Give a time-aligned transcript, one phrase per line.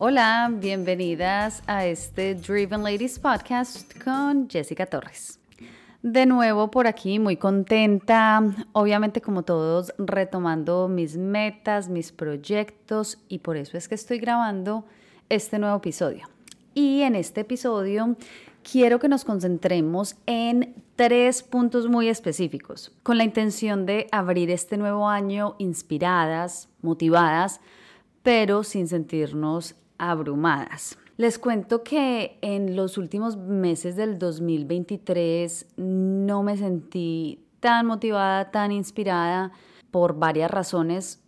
[0.00, 5.40] Hola, bienvenidas a este Driven Ladies Podcast con Jessica Torres.
[6.02, 8.40] De nuevo por aquí, muy contenta,
[8.70, 14.84] obviamente como todos retomando mis metas, mis proyectos y por eso es que estoy grabando
[15.30, 16.28] este nuevo episodio.
[16.74, 18.14] Y en este episodio
[18.62, 24.76] quiero que nos concentremos en tres puntos muy específicos, con la intención de abrir este
[24.76, 27.60] nuevo año inspiradas, motivadas,
[28.22, 30.98] pero sin sentirnos abrumadas.
[31.16, 38.70] Les cuento que en los últimos meses del 2023 no me sentí tan motivada, tan
[38.70, 39.52] inspirada
[39.90, 41.22] por varias razones.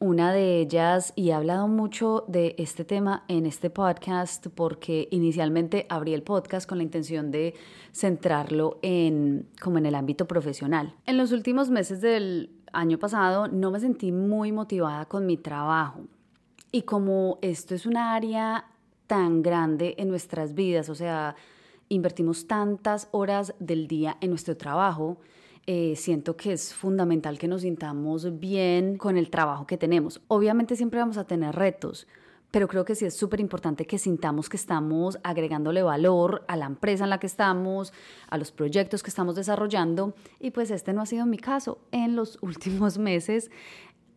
[0.00, 5.86] Una de ellas, y he hablado mucho de este tema en este podcast porque inicialmente
[5.88, 7.54] abrí el podcast con la intención de
[7.92, 10.94] centrarlo en como en el ámbito profesional.
[11.06, 16.00] En los últimos meses del año pasado no me sentí muy motivada con mi trabajo.
[16.74, 18.66] Y como esto es un área
[19.06, 21.36] tan grande en nuestras vidas, o sea,
[21.88, 25.18] invertimos tantas horas del día en nuestro trabajo,
[25.68, 30.20] eh, siento que es fundamental que nos sintamos bien con el trabajo que tenemos.
[30.26, 32.08] Obviamente siempre vamos a tener retos,
[32.50, 36.66] pero creo que sí es súper importante que sintamos que estamos agregándole valor a la
[36.66, 37.92] empresa en la que estamos,
[38.28, 40.14] a los proyectos que estamos desarrollando.
[40.40, 41.78] Y pues este no ha sido mi caso.
[41.92, 43.52] En los últimos meses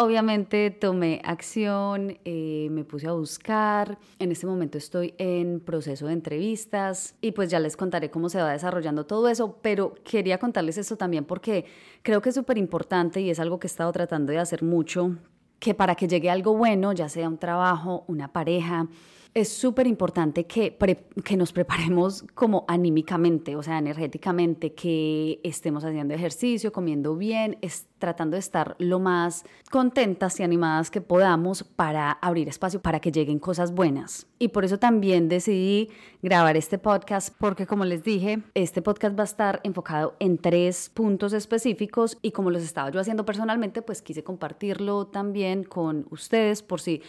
[0.00, 3.98] Obviamente tomé acción, eh, me puse a buscar.
[4.20, 8.40] En este momento estoy en proceso de entrevistas y pues ya les contaré cómo se
[8.40, 11.64] va desarrollando todo eso, pero quería contarles esto también porque
[12.02, 15.16] creo que es súper importante y es algo que he estado tratando de hacer mucho,
[15.58, 18.86] que para que llegue algo bueno, ya sea un trabajo, una pareja,
[19.34, 20.76] es súper importante que,
[21.24, 27.58] que nos preparemos como anímicamente, o sea, energéticamente, que estemos haciendo ejercicio, comiendo bien,
[27.98, 33.12] tratando de estar lo más contentas y animadas que podamos para abrir espacio para que
[33.12, 34.26] lleguen cosas buenas.
[34.38, 35.90] Y por eso también decidí
[36.22, 40.90] grabar este podcast, porque como les dije, este podcast va a estar enfocado en tres
[40.92, 46.62] puntos específicos y como los estaba yo haciendo personalmente, pues quise compartirlo también con ustedes
[46.62, 47.02] por si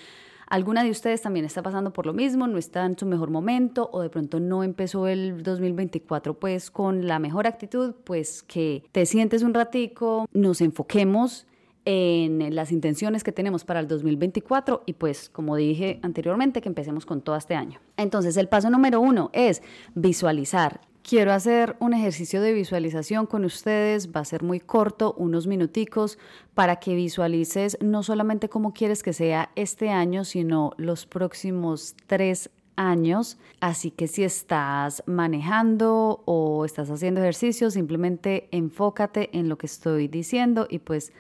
[0.50, 3.90] alguna de ustedes también está pasando por lo mismo, no está en su mejor momento
[3.94, 9.06] o de pronto no empezó el 2024 pues con la mejor actitud, pues que te
[9.06, 11.46] sientes un ratico, nos enfoquemos
[11.86, 17.06] en las intenciones que tenemos para el 2024 y pues como dije anteriormente que empecemos
[17.06, 17.80] con todo este año.
[17.98, 19.64] Entonces el paso número uno es
[19.96, 25.48] visualizar Quiero hacer un ejercicio de visualización con ustedes, va a ser muy corto, unos
[25.48, 26.20] minuticos,
[26.54, 32.52] para que visualices no solamente cómo quieres que sea este año, sino los próximos tres
[32.76, 33.38] años.
[33.60, 40.08] Así que si estás manejando o estás haciendo ejercicio, simplemente enfócate en lo que estoy
[40.08, 41.12] diciendo y pues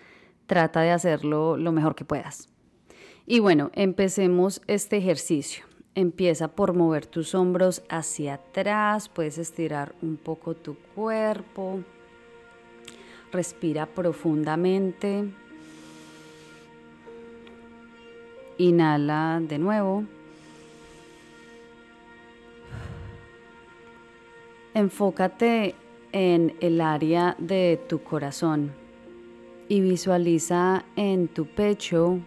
[0.45, 2.49] trata de hacerlo lo mejor que puedas.
[3.25, 5.68] Y bueno, empecemos este ejercicio.
[5.99, 11.81] Empieza por mover tus hombros hacia atrás, puedes estirar un poco tu cuerpo.
[13.33, 15.25] Respira profundamente.
[18.57, 20.05] Inhala de nuevo.
[24.73, 25.75] Enfócate
[26.13, 28.71] en el área de tu corazón
[29.67, 32.19] y visualiza en tu pecho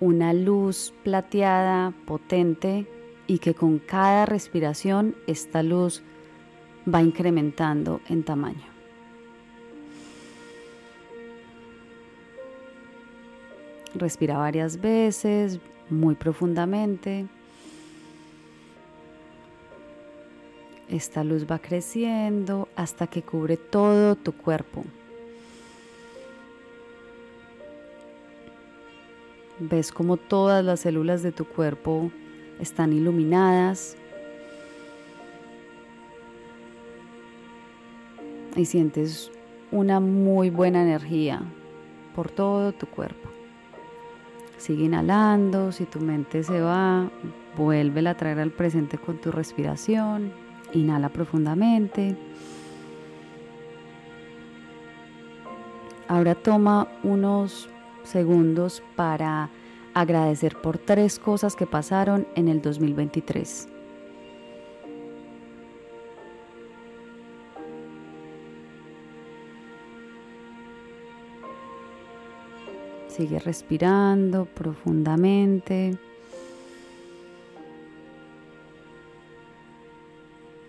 [0.00, 2.84] una luz plateada potente
[3.26, 6.02] y que con cada respiración esta luz
[6.92, 8.72] va incrementando en tamaño.
[13.94, 17.26] Respira varias veces, muy profundamente.
[20.88, 24.84] Esta luz va creciendo hasta que cubre todo tu cuerpo.
[29.58, 32.10] Ves como todas las células de tu cuerpo
[32.60, 33.96] están iluminadas
[38.56, 39.30] y sientes
[39.70, 41.42] una muy buena energía
[42.14, 43.28] por todo tu cuerpo.
[44.58, 47.10] Sigue inhalando, si tu mente se va,
[47.56, 50.32] vuelve a traer al presente con tu respiración.
[50.72, 52.16] Inhala profundamente.
[56.06, 57.68] Ahora toma unos
[58.04, 59.48] segundos para
[59.94, 63.68] agradecer por tres cosas que pasaron en el 2023.
[73.08, 75.98] Sigue respirando profundamente.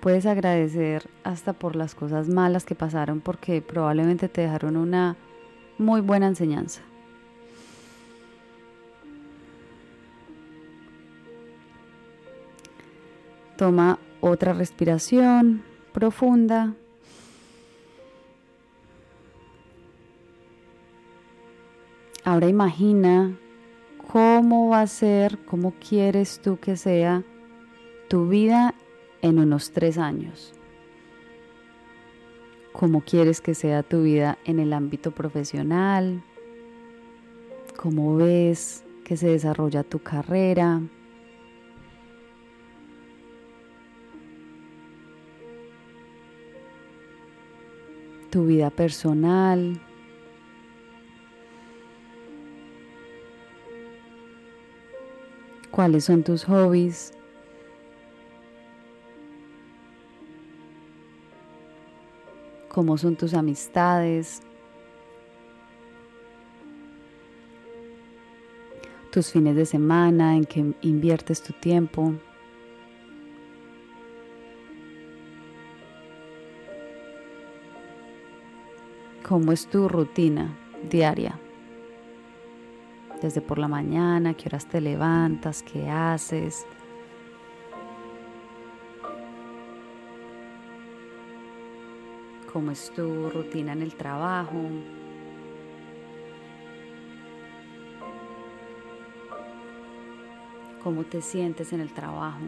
[0.01, 5.15] Puedes agradecer hasta por las cosas malas que pasaron porque probablemente te dejaron una
[5.77, 6.81] muy buena enseñanza.
[13.55, 16.73] Toma otra respiración profunda.
[22.23, 23.37] Ahora imagina
[24.11, 27.23] cómo va a ser, cómo quieres tú que sea
[28.07, 28.73] tu vida
[29.21, 30.53] en unos tres años.
[32.71, 36.23] Cómo quieres que sea tu vida en el ámbito profesional.
[37.77, 40.81] Cómo ves que se desarrolla tu carrera.
[48.33, 49.79] Tu vida personal.
[55.69, 57.13] cuáles son tus hobbies,
[62.69, 64.41] cómo son tus amistades,
[69.11, 72.13] tus fines de semana, en que inviertes tu tiempo.
[79.27, 80.57] ¿Cómo es tu rutina
[80.89, 81.39] diaria?
[83.23, 86.67] desde por la mañana, qué horas te levantas, qué haces.
[92.51, 94.59] ¿Cómo es tu rutina en el trabajo?
[100.83, 102.41] ¿Cómo te sientes en el trabajo?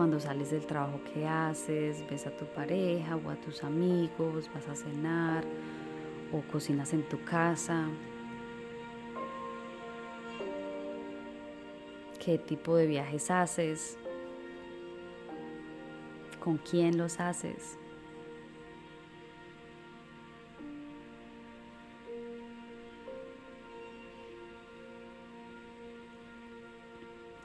[0.00, 2.02] Cuando sales del trabajo, ¿qué haces?
[2.08, 4.48] ¿Ves a tu pareja o a tus amigos?
[4.54, 5.44] ¿Vas a cenar?
[6.32, 7.86] ¿O cocinas en tu casa?
[12.18, 13.98] qué tipo de viajes haces,
[16.42, 17.76] con quién los haces.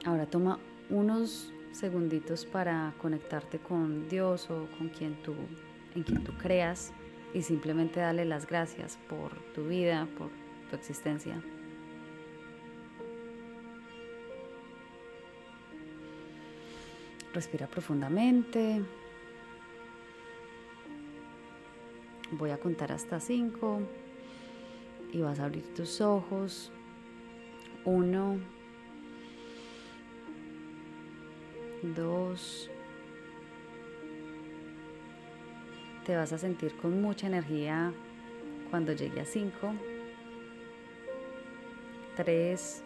[0.06, 0.58] Ahora toma
[0.88, 5.34] unos segunditos para conectarte con Dios o con quien tú,
[5.94, 6.92] en quien tú creas
[7.34, 10.30] y simplemente dale las gracias por tu vida, por
[10.70, 11.42] tu existencia.
[17.34, 18.82] Respira profundamente.
[22.30, 23.82] Voy a contar hasta cinco
[25.12, 26.72] y vas a abrir tus ojos.
[27.84, 28.38] Uno,
[31.82, 32.70] dos.
[36.04, 37.92] Te vas a sentir con mucha energía
[38.70, 39.72] cuando llegue a cinco.
[42.16, 42.82] Tres,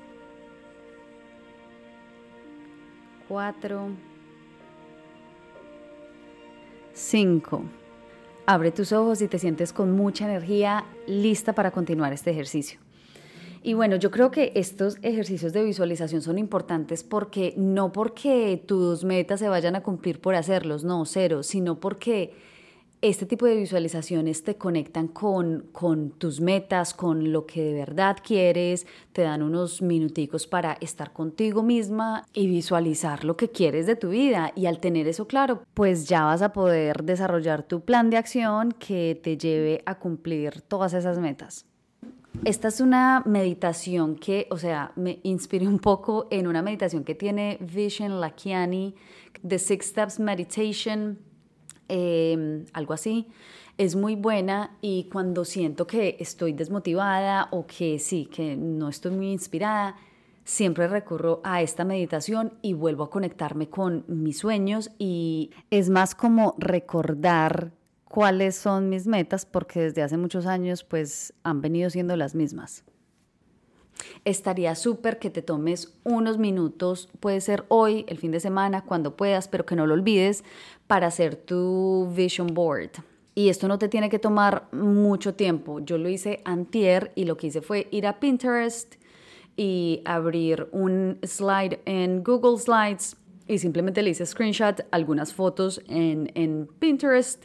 [3.29, 3.91] cuatro.
[7.01, 7.63] 5.
[8.47, 12.79] Abre tus ojos y te sientes con mucha energía lista para continuar este ejercicio.
[13.63, 19.05] Y bueno, yo creo que estos ejercicios de visualización son importantes porque no porque tus
[19.05, 22.33] metas se vayan a cumplir por hacerlos, no, cero, sino porque
[23.03, 28.17] este tipo de visualizaciones te conectan con, con, tus metas, con lo que de verdad
[28.23, 33.97] quieres, te dan unos minuticos para estar contigo misma y visualizar lo que quieres de
[33.97, 34.53] tu vida.
[34.55, 38.73] Y al tener eso claro, pues ya vas a poder desarrollar tu plan de acción
[38.73, 41.70] que te lleve a cumplir todas esas metas.
[42.45, 47.15] Esta es una meditación que, o sea, me inspiré un poco en una meditación que
[47.15, 48.95] tiene Vishen Lakiani,
[49.47, 51.19] The Six Steps Meditation
[51.93, 53.27] Em, algo así,
[53.77, 59.11] es muy buena y cuando siento que estoy desmotivada o que sí, que no estoy
[59.11, 59.97] muy inspirada,
[60.45, 66.15] siempre recurro a esta meditación y vuelvo a conectarme con mis sueños y es más
[66.15, 67.73] como recordar
[68.11, 72.83] cuáles son mis metas porque desde hace muchos años pues han venido siendo las mismas.
[74.25, 79.17] Estaría súper que te tomes unos minutos, puede ser hoy, el fin de semana, cuando
[79.17, 80.43] puedas, pero que no lo olvides,
[80.89, 82.91] para hacer tu vision board.
[83.37, 85.79] Y esto no te tiene que tomar mucho tiempo.
[85.79, 88.97] Yo lo hice antier y lo que hice fue ir a Pinterest
[89.57, 96.33] y abrir un slide en Google Slides y simplemente le hice screenshot algunas fotos en,
[96.35, 97.45] en Pinterest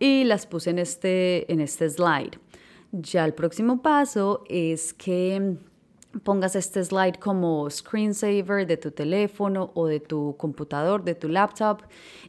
[0.00, 2.40] y las puse en este, en este slide.
[2.90, 5.56] Ya el próximo paso es que
[6.22, 11.82] pongas este slide como screensaver de tu teléfono o de tu computador, de tu laptop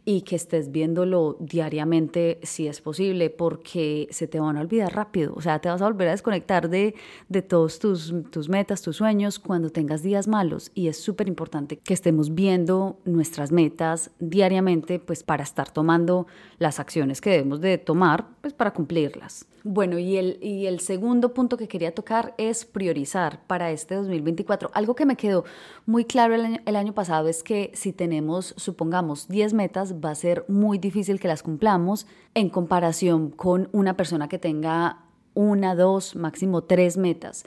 [0.06, 5.34] y que estés viéndolo diariamente si es posible porque se te van a olvidar rápido,
[5.36, 6.96] o sea, te vas a volver a desconectar de,
[7.30, 11.78] de todos tus, tus metas, tus sueños cuando tengas días malos y es súper importante
[11.78, 16.28] que estemos viendo nuestras metas diariamente pues para estar tomando
[16.60, 19.48] las acciones que debemos de tomar pues para cumplirlas.
[19.64, 23.46] Bueno, y el, y el segundo punto que quería tocar es priorizar.
[23.46, 24.72] Para este 2024.
[24.74, 25.44] Algo que me quedó
[25.86, 30.46] muy claro el año pasado es que si tenemos, supongamos, 10 metas, va a ser
[30.48, 35.00] muy difícil que las cumplamos en comparación con una persona que tenga
[35.34, 37.44] una, dos, máximo tres metas.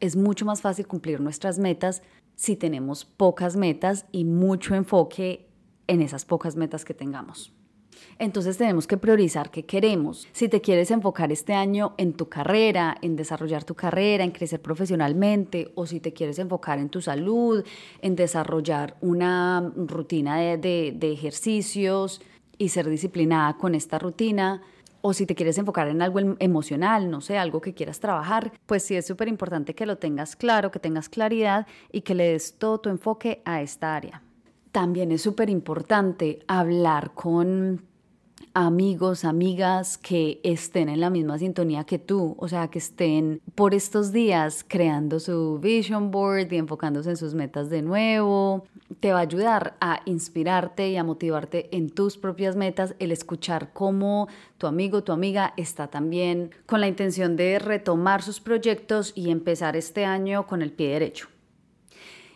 [0.00, 2.02] Es mucho más fácil cumplir nuestras metas
[2.36, 5.48] si tenemos pocas metas y mucho enfoque
[5.86, 7.52] en esas pocas metas que tengamos.
[8.18, 10.26] Entonces tenemos que priorizar qué queremos.
[10.32, 14.60] Si te quieres enfocar este año en tu carrera, en desarrollar tu carrera, en crecer
[14.60, 17.64] profesionalmente, o si te quieres enfocar en tu salud,
[18.02, 22.20] en desarrollar una rutina de, ejercicios
[22.58, 24.62] y ser disciplinada con esta rutina,
[25.00, 28.52] o si te quieres enfocar en algo em, emocional, no sé, algo que quieras trabajar,
[28.66, 32.32] pues sí es súper importante que lo tengas claro, que tengas claridad y que le
[32.32, 34.22] des todo tu enfoque a esta área.
[34.72, 37.87] También es súper importante hablar con
[38.54, 43.74] amigos, amigas que estén en la misma sintonía que tú, o sea, que estén por
[43.74, 48.64] estos días creando su vision board y enfocándose en sus metas de nuevo.
[49.00, 53.72] Te va a ayudar a inspirarte y a motivarte en tus propias metas el escuchar
[53.72, 59.30] cómo tu amigo, tu amiga está también con la intención de retomar sus proyectos y
[59.30, 61.28] empezar este año con el pie derecho.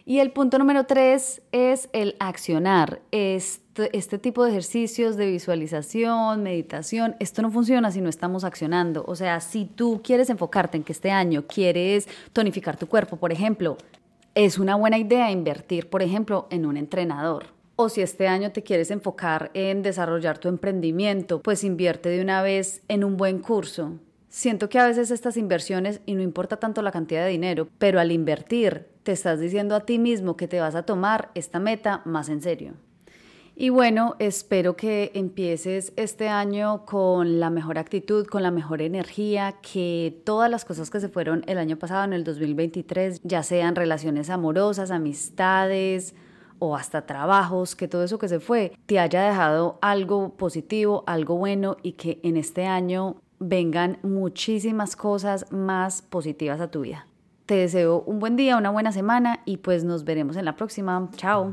[0.05, 3.01] Y el punto número tres es el accionar.
[3.13, 9.05] Este, este, tipo de ejercicios de visualización, meditación, esto no funciona si no estamos accionando.
[9.07, 13.33] O sea, si tú quieres enfocarte en que este año quieres tonificar tu cuerpo, por
[13.33, 13.77] ejemplo,
[14.35, 17.47] es una buena idea invertir, por ejemplo, en un entrenador.
[17.77, 22.43] O si este año te quieres enfocar en desarrollar tu emprendimiento, pues invierte de una
[22.43, 23.99] vez en un buen curso.
[24.33, 28.01] Siento que a veces estas inversiones, y no importa tanto la cantidad de dinero, pero
[28.01, 32.01] al invertir te estás diciendo a ti mismo que te vas a tomar esta meta
[32.07, 32.73] más en serio.
[33.55, 39.57] Y bueno, espero que empieces este año con la mejor actitud, con la mejor energía,
[39.61, 43.77] que todas las cosas que se fueron el año pasado, en el 2023, ya sean
[43.77, 46.15] relaciones amorosas, amistades
[46.59, 51.37] o hasta trabajos, que todo eso que se fue te haya dejado algo positivo, algo
[51.37, 57.07] bueno y que en este año vengan muchísimas cosas más positivas a tu vida.
[57.47, 61.09] Te deseo un buen día, una buena semana y pues nos veremos en la próxima.
[61.17, 61.51] Chao.